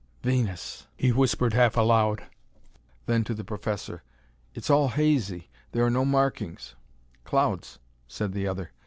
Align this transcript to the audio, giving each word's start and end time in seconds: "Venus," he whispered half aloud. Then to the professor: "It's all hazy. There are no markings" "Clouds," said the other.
"Venus," 0.23 0.87
he 0.97 1.11
whispered 1.11 1.53
half 1.53 1.77
aloud. 1.77 2.23
Then 3.05 3.23
to 3.25 3.35
the 3.35 3.43
professor: 3.43 4.01
"It's 4.55 4.71
all 4.71 4.87
hazy. 4.87 5.51
There 5.73 5.85
are 5.85 5.91
no 5.91 6.05
markings" 6.05 6.73
"Clouds," 7.23 7.77
said 8.07 8.31
the 8.33 8.47
other. 8.47 8.71